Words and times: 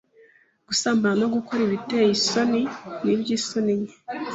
gusambana, 0.67 1.19
no 1.21 1.27
gukora 1.35 1.61
ibiteye 1.67 2.09
isoni, 2.17 2.61
n'iby'isoni 3.03 3.73
nke, 3.81 3.93